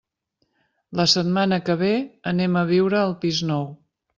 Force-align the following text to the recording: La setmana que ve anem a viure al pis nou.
La 0.99 1.05
setmana 1.11 1.61
que 1.67 1.77
ve 1.83 1.91
anem 2.35 2.59
a 2.63 2.67
viure 2.73 3.01
al 3.03 3.17
pis 3.27 3.47
nou. 3.53 3.71